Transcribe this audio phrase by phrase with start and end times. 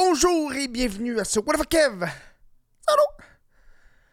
[0.00, 2.04] Bonjour et bienvenue à ce What the Kev?
[2.04, 3.02] Allô?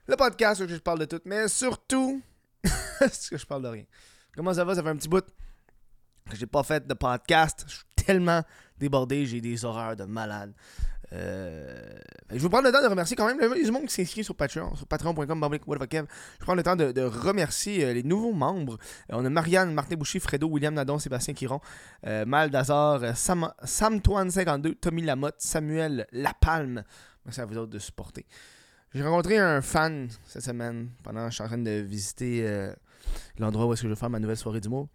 [0.08, 2.23] Le podcast où je parle de tout, mais surtout,
[3.01, 3.83] est-ce que je parle de rien?
[4.35, 4.74] Comment ça va?
[4.74, 5.24] Ça fait un petit bout
[6.27, 7.66] que j'ai pas fait de podcast.
[7.67, 8.41] Je suis tellement
[8.79, 10.55] débordé, j'ai des horreurs de malade.
[11.13, 11.99] Euh,
[12.31, 14.75] je vais prendre le temps de remercier quand même le monde qui s'est sur Patreon,
[14.75, 15.27] sur patreon.com.
[15.27, 15.57] Je
[16.39, 18.77] prendre le temps de, remercier euh, les nouveaux membres.
[19.11, 21.59] Euh, on a Marianne, Martin Boucher, Fredo, William Nadon, Sébastien Quiron,
[22.03, 26.83] Mal Dazar, Sam, Sam52, Tommy Lamotte, Samuel Lapalme.
[27.25, 28.25] Merci à vous autres de supporter.
[28.94, 32.69] J'ai rencontré un fan cette semaine pendant que je suis en train de visiter
[33.38, 34.88] l'endroit où est-ce que je vais faire ma nouvelle soirée du mot.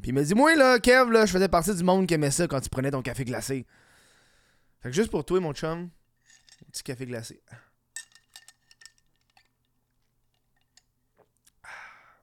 [0.00, 2.30] Puis il m'a dit Moi là, Kev, là, je faisais partie du monde qui aimait
[2.30, 3.66] ça quand tu prenais ton café glacé.
[4.80, 5.90] Fait que juste pour toi, mon chum,
[6.62, 7.42] un petit café glacé.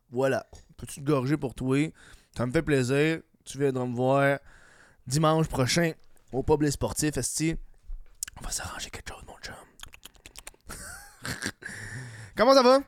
[0.10, 0.48] Voilà.
[0.78, 1.92] Petite gorgée pour toi?
[2.36, 3.22] Ça me fait plaisir.
[3.46, 4.40] Tu viendras me voir
[5.06, 5.94] dimanche prochain
[6.32, 7.56] au public sportif, Esti.
[8.40, 9.56] On va s'arranger quelque chose, mon chum.
[12.36, 12.80] Comment ça va?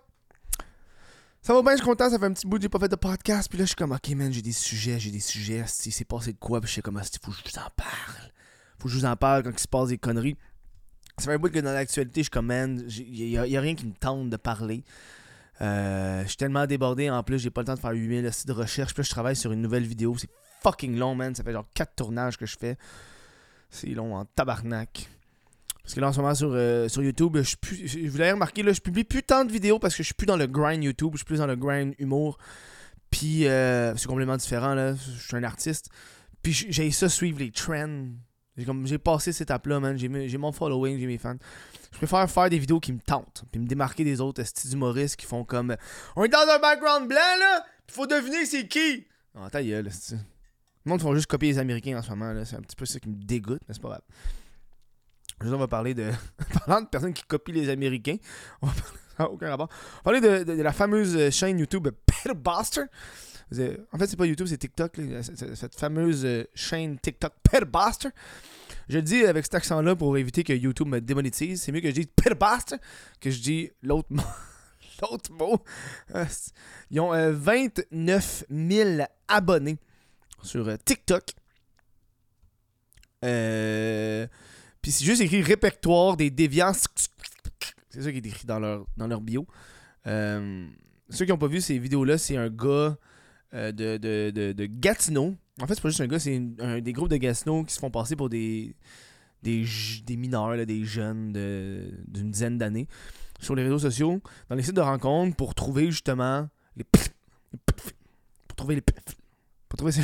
[1.42, 2.96] Ça va bien, je suis content, ça fait un petit bout j'ai pas fait de
[2.96, 3.50] podcast.
[3.50, 5.64] Puis là, je suis comme, ok, man, j'ai des sujets, j'ai des sujets.
[5.68, 6.60] C'est passé de quoi?
[6.60, 8.32] Puis je sais comme, il faut que je vous en parle
[8.80, 10.38] faut que je vous en parle quand il se passe des conneries.
[11.20, 12.82] Ça fait un bout que dans l'actualité, je commande.
[12.98, 14.84] Il n'y a, rien qui me tente de parler.
[15.62, 17.10] Euh, je suis tellement débordé.
[17.10, 18.94] En plus, j'ai pas le temps de faire 8000 de recherche.
[18.94, 20.16] Puis là, je travaille sur une nouvelle vidéo.
[20.18, 20.30] C'est
[20.64, 21.36] fucking long, man.
[21.36, 22.78] Ça fait genre 4 tournages que je fais.
[23.70, 25.10] C'est long en tabarnak.
[25.84, 28.64] Parce que là, en ce moment, sur, euh, sur YouTube, je, je vous l'avez remarqué,
[28.64, 30.84] là, je publie plus tant de vidéos parce que je suis plus dans le grind
[30.84, 31.12] YouTube.
[31.14, 32.38] Je suis plus dans le grind humour.
[33.10, 34.94] Puis, euh, c'est complètement différent, là.
[34.96, 35.90] Je suis un artiste.
[36.44, 38.06] Puis, j'ai ça suivre les trends
[38.86, 39.98] j'ai passé cette étape-là, man.
[39.98, 41.38] J'ai mon following, j'ai mes fans.
[41.92, 45.16] Je préfère faire des vidéos qui me tentent, puis me démarquer des autres styles humoristes
[45.16, 45.76] qui font comme
[46.16, 49.06] On est dans un background blanc, là, faut deviner c'est qui.
[49.36, 52.46] Oh, ta gueule, Le monde font juste copier les Américains en ce moment, là.
[52.46, 54.02] C'est un petit peu ça qui me dégoûte, mais c'est pas grave.
[55.40, 56.12] Aujourd'hui, on va parler de.
[56.66, 58.18] Parlant de personnes qui copient les Américains,
[58.62, 59.34] on va parler.
[59.34, 59.70] aucun rapport.
[60.06, 62.84] On va parler de, la fameuse chaîne YouTube Peter Buster.
[63.52, 65.00] En fait, c'est pas YouTube, c'est TikTok.
[65.24, 68.10] cette fameuse euh, chaîne TikTok Petbuster.
[68.88, 71.62] Je le dis avec cet accent-là pour éviter que YouTube me démonétise.
[71.62, 72.76] C'est mieux que je dise Petbuster
[73.20, 74.24] que je dis l'autre mot.
[75.02, 75.64] l'autre mot.
[76.14, 76.26] Euh,
[76.92, 79.80] ils ont 29 euh, 000 abonnés
[80.44, 81.24] sur TikTok.
[83.22, 86.86] Puis c'est juste écrit répertoire des déviances.
[87.90, 89.48] C'est ça qui est écrit dans leur, dans leur bio.
[90.06, 92.96] ceux qui n'ont pas vu ces vidéos-là, c'est un gars
[93.54, 95.36] euh, de, de, de, Gatineau.
[95.62, 97.80] En fait, c'est pas juste un gars, c'est un, des groupes de Gatineau qui se
[97.80, 98.76] font passer pour des,
[99.44, 99.66] des,
[100.06, 102.88] des mineurs, des jeunes d'une dizaine d'années
[103.40, 106.84] sur les réseaux sociaux, dans les sites de rencontres pour trouver justement les.
[106.84, 108.82] pour trouver les.
[108.82, 110.02] pour trouver ces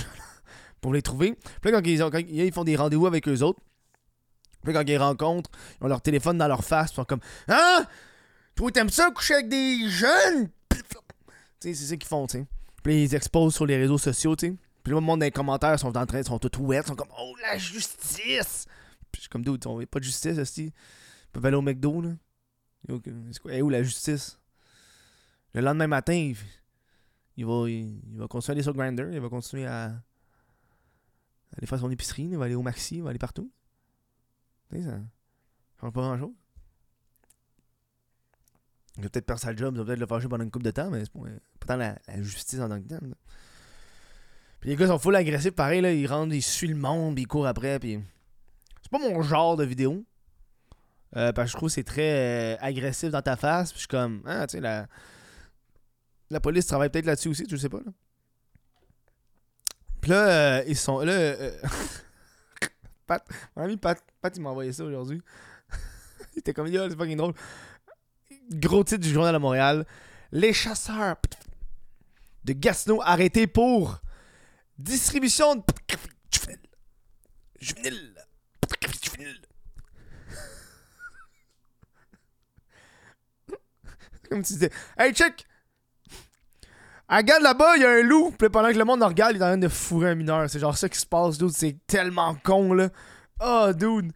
[0.81, 1.35] pour les trouver.
[1.61, 3.59] Puis là, quand ils, quand ils font des rendez-vous avec eux autres,
[4.63, 7.21] puis là, quand ils rencontrent, ils ont leur téléphone dans leur face, ils sont comme
[7.47, 7.85] Hein?
[8.55, 10.49] Toi, t'aimes ça coucher avec des jeunes
[11.73, 12.45] c'est ça qu'ils font, tu sais.
[12.85, 14.59] Puis ils exposent sur les réseaux sociaux, tu.
[14.83, 17.33] Puis le monde dans les commentaires sont en train, sont tout ouverts, sont comme Oh
[17.41, 18.67] la justice!
[19.11, 20.65] Puis je suis comme d'où, on pas de justice, aussi.
[20.65, 22.11] Ils peuvent aller au McDo, là.
[23.31, 23.57] C'est quoi?
[23.57, 24.37] où la justice?
[25.55, 26.31] Le lendemain matin,
[27.35, 29.85] il, va, il, va continuer à aller sur Grindr, il va continuer à,
[31.57, 33.51] aller faire son épicerie, il va aller au Maxi, il va aller partout.
[34.69, 34.99] Tu sais, ça
[35.81, 36.35] change pas grand chose.
[38.97, 40.71] Il va peut-être perdre sa job, il va peut-être le fâcher pendant une couple de
[40.71, 41.11] temps, mais c'est
[41.65, 43.15] pas, la, justice en tant que tel.
[44.61, 47.27] Puis les gars sont full agressifs, pareil, là, ils rentrent, ils suivent le monde, ils
[47.27, 47.99] courent après, puis.
[48.81, 50.05] C'est pas mon genre de vidéo.
[51.17, 53.81] Euh, parce que je trouve que c'est très euh, agressif dans ta face, puis je
[53.81, 54.87] suis comme, ah, tu sais, la.
[56.31, 57.91] La police travaille peut-être là-dessus aussi, tu sais pas, là.
[60.01, 60.99] Puis là, euh, ils sont.
[60.99, 61.35] Là.
[63.07, 63.23] Pat,
[63.55, 65.21] mon ami Pat, Pat il m'a envoyé ça aujourd'hui.
[66.33, 67.33] il était comme, yo, c'est fucking drôle
[68.51, 69.85] gros titre du Journal de Montréal.
[70.31, 71.17] Les chasseurs
[72.43, 73.99] de Gatineau arrêtés pour
[74.77, 75.63] distribution de
[77.59, 78.13] juvénile.
[84.29, 85.45] Comme tu disais, hey check!
[87.07, 88.33] Regarde là-bas, il y a un loup.
[88.37, 90.49] Puis pendant que le monde regarde, il est en train de fourrer un mineur.
[90.49, 91.51] C'est genre ça qui se passe, dude.
[91.51, 92.89] C'est tellement con, là.
[93.39, 94.11] Oh, dude.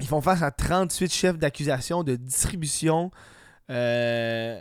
[0.00, 3.10] Ils font face à 38 chefs d'accusation de distribution.
[3.68, 4.60] Euh...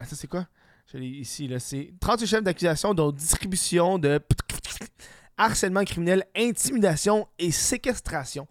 [0.00, 0.46] Ça, c'est quoi?
[0.94, 1.58] Ici, là.
[1.58, 4.20] C'est 38 chefs d'accusation de distribution de
[5.38, 8.46] harcèlement criminel, intimidation et séquestration.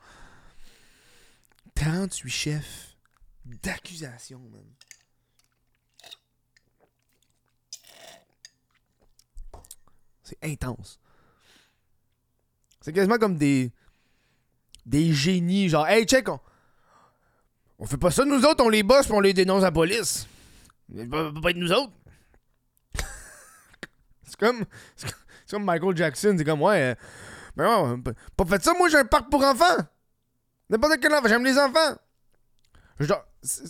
[1.76, 2.98] 38 chefs
[3.46, 4.66] d'accusation, man.
[10.24, 11.00] C'est intense.
[12.80, 13.72] C'est quasiment comme des
[14.86, 16.40] des génies, genre, hey, check, on,
[17.80, 19.72] on fait pas ça nous autres, on les bosse pis on les dénonce à la
[19.72, 20.28] police.
[20.96, 21.94] Ça peut pas être nous autres.
[24.24, 24.66] c'est comme.
[25.60, 26.92] Michael Jackson, c'est comme, ouais.
[26.92, 26.96] Euh,
[27.58, 29.78] mais ouais, pas fait ça, moi j'ai un parc pour enfants.
[30.70, 31.98] N'importe quel enfant, j'aime les enfants.
[33.00, 33.26] Genre,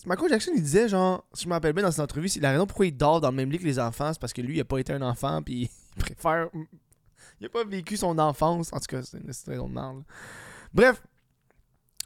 [0.05, 2.67] Michael Jackson, il disait, genre, si je me rappelle bien dans cette entrevue, la raison
[2.67, 4.61] pourquoi il dort dans le même lit que les enfants, c'est parce que lui, il
[4.61, 6.49] a pas été un enfant, puis il préfère.
[7.39, 8.71] Il a pas vécu son enfance.
[8.73, 10.03] En tout cas, c'est une histoire de.
[10.73, 11.01] Bref,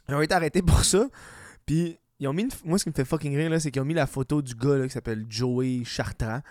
[0.08, 1.08] ils ont été arrêtés pour ça.
[1.64, 3.86] Puis, ils ont mis Moi, ce qui me fait fucking rire, là, c'est qu'ils ont
[3.86, 6.42] mis la photo du gars là, qui s'appelle Joey Chartrand.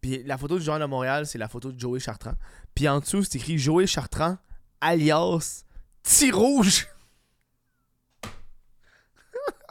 [0.00, 2.34] Puis, la photo du joueur de Montréal, c'est la photo de Joey Chartrand.
[2.74, 4.38] Puis, en dessous, c'est écrit Joey Chartrand,
[4.80, 5.64] alias
[6.02, 6.86] T Rouge.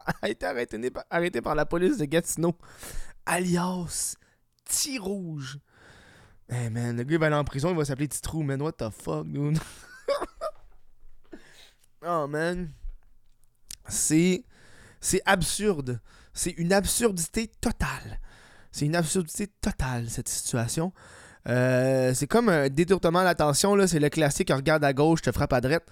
[0.21, 2.56] a été arrêté, par la police de Gatineau.
[3.25, 4.15] Alias
[4.65, 5.60] T Rouge.
[6.50, 8.62] Hey man, le gars il va aller en prison, il va s'appeler Titrou, man.
[8.62, 9.57] What the fuck, dude?
[12.06, 12.72] oh man.
[13.88, 14.44] C'est.
[15.00, 16.00] C'est absurde.
[16.34, 18.20] C'est une absurdité totale.
[18.72, 20.94] C'est une absurdité totale, cette situation.
[21.48, 23.88] Euh, c'est comme un détournement d'attention, là.
[23.88, 25.86] C'est le classique, regarde à gauche, te frappe à droite.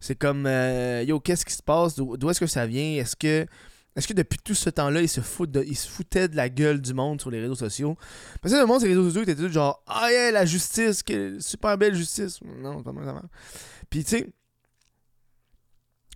[0.00, 1.94] C'est comme, euh, yo, qu'est-ce qui se passe?
[1.94, 3.00] D'où est-ce que ça vient?
[3.00, 3.46] Est-ce que
[3.94, 5.20] est-ce que depuis tout ce temps-là, il se,
[5.66, 7.96] il se foutait de la gueule du monde sur les réseaux sociaux?
[8.40, 11.04] Parce que le monde sur les réseaux sociaux était tout genre Ah yeah, la justice,
[11.40, 12.40] super belle justice.
[12.42, 13.22] Non, pas mal,
[13.90, 14.32] Puis tu sais,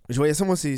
[0.09, 0.77] je voyais ça, moi, c'est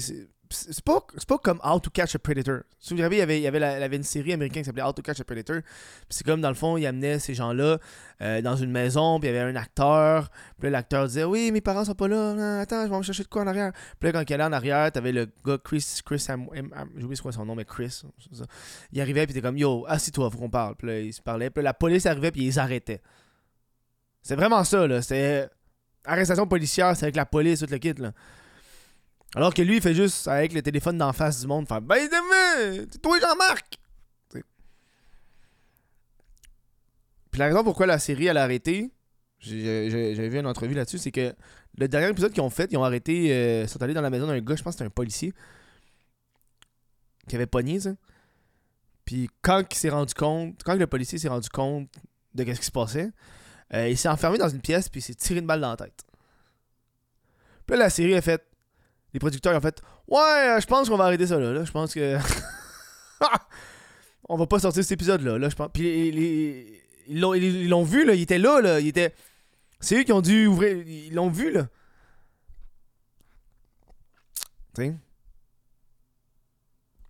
[0.51, 2.61] c'est pas, pas comme How to Catch a Predator.
[2.79, 5.03] Si vous il y avait, il y avait, une série américaine qui s'appelait How to
[5.03, 5.61] Catch a Predator.
[6.09, 7.79] c'est comme, dans le fond, il amenait ces gens-là
[8.23, 10.31] euh, dans une maison, puis il y avait un acteur.
[10.59, 12.61] Puis l'acteur disait Oui, mes parents sont pas là.
[12.61, 13.73] attends, je vais me chercher de quoi en arrière.
[13.99, 17.45] Puis là, quand il allait en arrière, t'avais le gars Chris, Chris, j'ai oublié son
[17.45, 18.03] nom, mais Chris.
[18.93, 20.77] Il arrivait, puis t'es comme Yo, assis-toi, faut qu'on parle.
[20.77, 21.51] Puis là, il se parlait.
[21.51, 23.03] Puis la police arrivait, puis ils arrêtaient.
[24.23, 25.03] C'est vraiment ça, là.
[25.03, 25.49] C'était
[26.05, 28.13] arrestation policière, c'est avec la police, tout le kit, là.
[29.35, 32.09] Alors que lui, il fait juste, avec le téléphone d'en face du monde, faire Ben,
[32.91, 33.79] c'est toi, Jean-Marc!
[37.31, 38.91] Puis la raison pourquoi la série, elle a arrêté,
[39.39, 41.35] j'avais vu une entrevue là-dessus, c'est que
[41.77, 44.27] le dernier épisode qu'ils ont fait, ils ont arrêté, euh, sont allés dans la maison
[44.27, 45.35] d'un gars, je pense que c'était un policier,
[47.29, 47.91] qui avait pogné, ça.
[49.05, 51.89] Puis quand il s'est rendu compte, quand le policier s'est rendu compte
[52.35, 53.11] de ce qui se passait,
[53.75, 55.77] euh, il s'est enfermé dans une pièce, puis il s'est tiré une balle dans la
[55.77, 56.05] tête.
[57.67, 58.43] Puis là, la série a fait
[59.19, 61.65] les producteurs ont fait Ouais, euh, je pense qu'on va arrêter ça là.
[61.65, 62.19] Je pense que.
[64.29, 65.39] on va pas sortir cet épisode-là.
[65.39, 65.71] Là, je pense.
[65.73, 66.09] Puis
[67.09, 68.15] ils l'ont vu, là.
[68.15, 68.79] Ils étaient là, là.
[68.79, 69.13] Ils étaient.
[69.81, 70.87] C'est eux qui ont dû ouvrir.
[70.87, 71.67] Ils l'ont vu, là.
[74.77, 74.95] Tu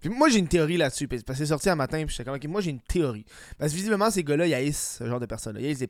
[0.01, 1.09] Puis moi, j'ai une théorie là-dessus.
[1.09, 2.03] Parce que c'est sorti un matin.
[2.07, 3.27] Puis j'étais comme, moi, j'ai une théorie.
[3.59, 5.61] Parce que visiblement, ces gars-là, ils haïssent ce genre de personnes-là.
[5.61, 5.89] Ils haïssent les.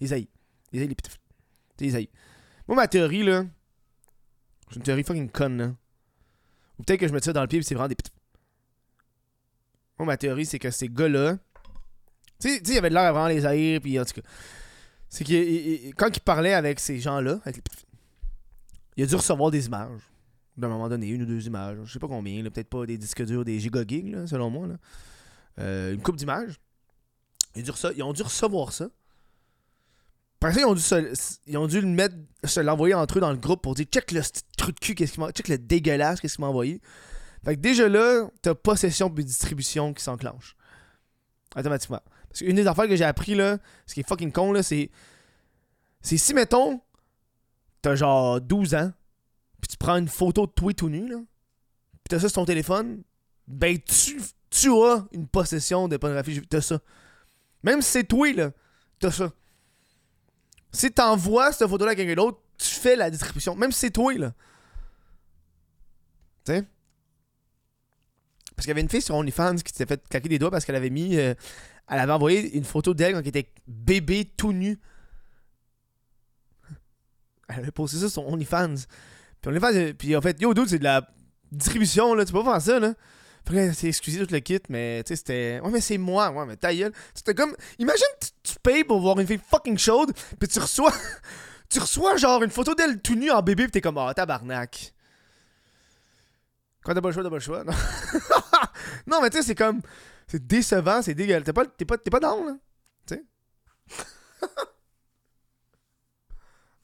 [0.00, 0.28] Ils haïssent.
[0.72, 0.90] Ils haïssent
[1.80, 1.88] les.
[1.88, 2.08] Ils haïssent.
[2.68, 3.44] Moi, ma théorie, là.
[4.68, 5.74] C'est une théorie fucking conne, là.
[6.78, 7.96] Ou peut-être que je me tire dans le pied et c'est vraiment des.
[9.98, 11.38] Moi, ma théorie, c'est que ces gars-là.
[12.40, 14.28] Tu sais, il y avait de l'air avant les haïr, puis en tout cas.
[15.08, 17.40] C'est que quand il parlait avec ces gens-là,
[18.96, 20.02] il a dû recevoir des images.
[20.56, 21.78] D'un moment donné, une ou deux images.
[21.84, 24.68] Je sais pas combien, peut-être pas des disques durs, des gigagigs, selon moi.
[25.58, 26.60] Euh, une coupe d'images.
[27.56, 28.88] Ils ont dû recevoir ça.
[30.40, 30.82] Ont dû,
[31.46, 32.14] ils ont dû le mettre,
[32.44, 34.22] se l'envoyer entre eux dans le groupe pour dire check le
[34.56, 36.80] truc de cul, qu'est-ce qu'il m'a, check le dégueulasse, qu'est-ce qu'il m'a envoyé.
[37.44, 40.56] Fait que déjà là, t'as possession puis distribution qui s'enclenche.
[41.56, 42.00] Automatiquement.
[42.28, 44.90] Parce qu'une des affaires que j'ai appris là, ce qui est fucking con là, c'est.
[46.00, 46.80] C'est si mettons,
[47.82, 48.92] t'as genre 12 ans,
[49.60, 52.44] puis tu prends une photo de toi tout nu là, puis t'as ça sur ton
[52.44, 53.02] téléphone,
[53.48, 54.20] ben tu,
[54.50, 56.78] tu as une possession de pornographie, t'as ça.
[57.64, 58.52] Même si c'est toi là,
[59.00, 59.32] t'as ça.
[60.72, 63.54] Si t'envoies cette photo-là à quelqu'un d'autre, tu fais la distribution.
[63.54, 64.32] Même si c'est toi, là.
[66.44, 66.64] Tu sais?
[68.54, 70.64] Parce qu'il y avait une fille sur OnlyFans qui s'était fait claquer des doigts parce
[70.64, 71.16] qu'elle avait mis.
[71.16, 71.34] Euh,
[71.88, 74.78] elle avait envoyé une photo d'elle quand elle était bébé tout nu.
[77.48, 78.74] Elle avait posté ça sur OnlyFans.
[79.40, 81.08] Puis OnlyFans, euh, puis en fait, yo, dude, c'est de la
[81.52, 82.24] distribution, là.
[82.24, 82.94] Tu peux pas faire ça, là.
[83.46, 85.60] Après, c'est excusé tout le kit, mais tu sais, c'était.
[85.62, 86.92] Ouais, mais c'est moi, ouais, mais ta gueule.
[87.14, 87.54] C'était comme.
[87.78, 88.04] Imagine,
[88.58, 90.92] tu, payes pour voir une fille fucking chaude, puis tu reçois.
[91.68, 94.92] tu reçois genre une photo d'elle tout nue en bébé, puis t'es comme, oh, tabarnak.
[96.82, 97.64] Quand t'as pas le choix, t'as pas le choix.
[97.64, 97.72] Non,
[99.06, 99.82] non mais tu sais, c'est comme.
[100.26, 101.44] C'est décevant, c'est dégueulasse.
[101.44, 102.56] T'es pas, t'es pas, t'es pas down, là.
[103.06, 103.24] Tu sais?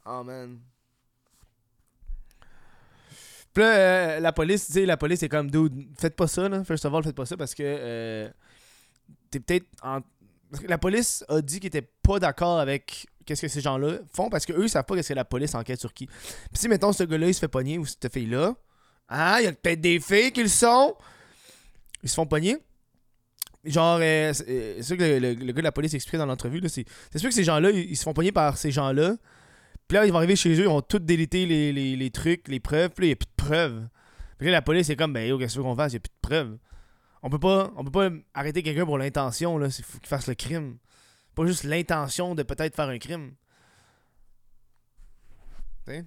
[0.06, 0.60] oh man.
[3.52, 6.48] Puis là, euh, la police, tu sais, la police est comme, dude, faites pas ça,
[6.48, 6.64] là.
[6.64, 8.28] First of all, faites pas ça parce que euh,
[9.30, 10.00] t'es peut-être en.
[10.68, 14.46] La police a dit qu'il était pas d'accord avec qu'est-ce que ces gens-là font parce
[14.46, 16.06] qu'eux, ils savent pas qu'est-ce que la police enquête sur qui.
[16.06, 16.16] Puis
[16.54, 18.54] si, mettons, ce gars-là, il se fait pogner ou cette fille-là,
[19.08, 20.94] ah, il y a peut-être des filles qui le sont.
[22.02, 22.58] Ils se font pogner.
[23.64, 26.60] Genre, euh, c'est euh, c'est ça que le, gars de la police expliquait dans l'entrevue.
[26.68, 26.84] C'est
[27.18, 29.16] sûr que ces gens-là, ils, se font pogner par ces gens-là.
[29.88, 32.90] Puis là, ils vont arriver chez eux, ils vont tout déliter les, trucs, les preuves.
[32.90, 33.88] Puis là, il n'y a plus de preuves.
[34.38, 35.92] Puis là, la police est comme, ben, yo, qu'est-ce qu'on fasse?
[35.92, 36.58] Il n'y a plus de preuves.
[37.24, 39.68] On peut pas, peut pas arrêter quelqu'un pour l'intention, là.
[39.68, 40.76] Il faut qu'il fasse le crime.
[41.34, 43.34] Pas juste l'intention de peut-être faire un crime.
[45.86, 46.04] Tu sais?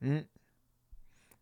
[0.00, 0.20] Hmm.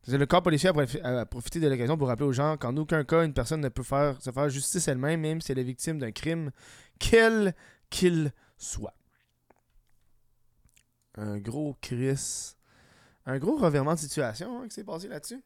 [0.02, 0.71] C'est le corps policier
[1.04, 3.85] a profité de l'occasion pour rappeler aux gens qu'en aucun cas une personne ne peut
[3.85, 6.50] faire, se faire justice elle-même, même si elle est victime d'un crime,
[6.99, 7.54] quel
[7.88, 8.97] qu'il soit.
[11.14, 12.56] Un gros Chris.
[13.26, 15.42] Un gros revirement de situation hein, qui s'est passé là-dessus.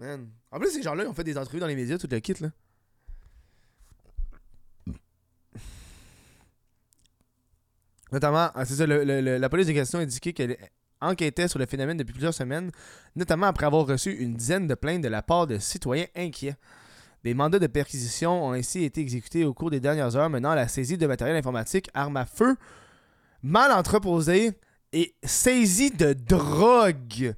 [0.00, 2.34] En plus, ces gens-là, ils ont fait des entrevues dans les médias, tout le kit,
[2.40, 2.50] là.
[8.12, 9.02] Notamment, ah, c'est ça, le-
[9.38, 10.56] la police de question a indiqué qu'elle
[11.00, 12.70] enquêtait sur le phénomène depuis plusieurs semaines,
[13.16, 16.56] notamment après avoir reçu une dizaine de plaintes de la part de citoyens inquiets.
[17.24, 20.56] Des mandats de perquisition ont ainsi été exécutés au cours des dernières heures, menant à
[20.56, 22.56] la saisie de matériel informatique, armes à feu,
[23.42, 24.52] mal entreposées
[24.92, 27.34] et saisie de drogue.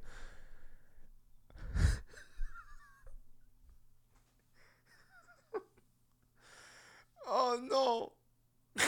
[7.31, 8.11] Oh non!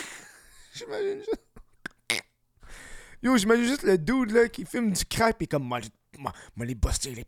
[0.74, 1.42] J'imagine juste.
[3.22, 5.80] Yo, j'imagine juste le dude là qui filme du crack et comme moi,
[6.18, 7.24] moi, moi les buster, les.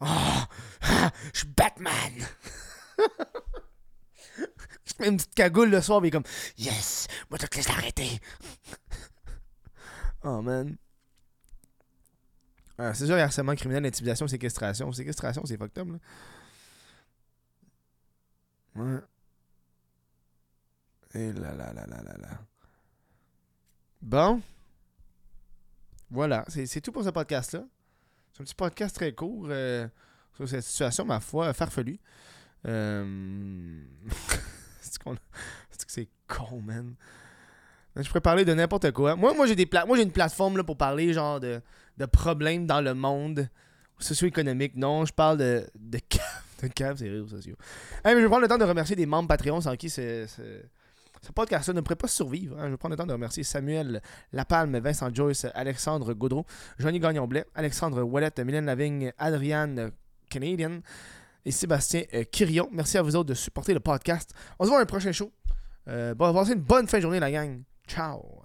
[0.00, 0.06] Oh,
[1.34, 2.26] je suis Batman!
[4.84, 6.24] Je mets une petite cagoule le soir, mais comme
[6.56, 7.06] Yes!
[7.30, 8.20] Moi, je te laisse arrêter!
[10.24, 10.76] oh man.
[12.78, 14.90] Ah, c'est sûr, harcèlement criminel, intimidation, séquestration.
[14.92, 15.98] Séquestration, c'est fucked up, là.
[18.82, 19.00] Ouais.
[21.14, 22.38] Et là là là là là là.
[24.00, 24.40] Bon.
[26.10, 27.64] Voilà, c'est c'est tout pour ce podcast-là.
[28.32, 29.86] C'est un petit podcast très court euh,
[30.34, 31.98] sur cette situation, ma foi, farfelue.
[32.66, 33.82] Euh...
[34.80, 35.16] c'est qu'on-
[35.70, 36.94] c'est c'est con, man?
[37.96, 39.16] Je pourrais parler de n'importe quoi.
[39.16, 41.60] Moi, moi j'ai pla- une plateforme là, pour parler genre de,
[41.98, 43.48] de problèmes dans le monde
[43.98, 44.74] socio-économique.
[44.76, 47.56] Non, je parle de de cave, de cave, c'est réseaux sociaux.
[48.04, 50.26] Hey, mais je vais prendre le temps de remercier des membres Patreon sans qui ce,
[51.22, 52.58] ce, podcast-là ne pourrait pas survivre.
[52.58, 52.66] hein.
[52.66, 54.02] Je vais prendre le temps de remercier Samuel
[54.32, 56.44] Lapalme, Vincent Joyce, Alexandre Gaudreau,
[56.78, 59.92] Johnny Gagnon-Blais, Alexandre Ouellette, Mylène Lavigne, Adriane
[60.28, 60.80] Canadian
[61.44, 62.68] et Sébastien euh, Quirion.
[62.72, 64.32] Merci à vous autres de supporter le podcast.
[64.58, 65.32] On se voit un prochain show.
[65.88, 67.62] Euh, bon, passez une bonne fin de journée, la gang.
[67.86, 68.41] Ciao.